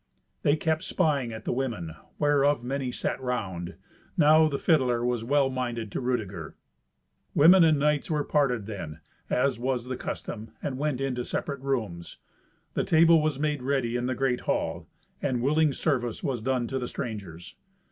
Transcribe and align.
They 0.41 0.55
kept 0.55 0.83
spying 0.83 1.31
at 1.31 1.45
the 1.45 1.51
women, 1.53 1.93
whereof 2.17 2.63
many 2.63 2.91
sat 2.91 3.21
round. 3.21 3.75
Now 4.17 4.47
the 4.47 4.57
fiddler 4.57 5.05
was 5.05 5.23
well 5.23 5.51
minded 5.51 5.91
to 5.91 6.01
Rudeger. 6.01 6.55
Women 7.35 7.63
and 7.63 7.77
knights 7.77 8.09
were 8.09 8.23
parted 8.23 8.65
then, 8.65 8.99
as 9.29 9.59
was 9.59 9.85
the 9.85 9.95
custom, 9.97 10.53
and 10.59 10.79
went 10.79 11.01
into 11.01 11.23
separate 11.23 11.59
rooms. 11.61 12.17
The 12.73 12.83
table 12.83 13.21
was 13.21 13.37
made 13.37 13.61
ready 13.61 13.95
in 13.95 14.07
the 14.07 14.15
great 14.15 14.39
hall, 14.49 14.87
and 15.21 15.39
willing 15.39 15.71
service 15.71 16.23
was 16.23 16.41
done 16.41 16.65
to 16.69 16.79
the 16.79 16.87
strangers. 16.87 17.53